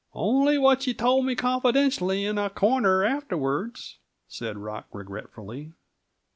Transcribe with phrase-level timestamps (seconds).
[0.15, 5.73] "Only what you told me, confidentially, in a corner afterwards," said Rock regretfully.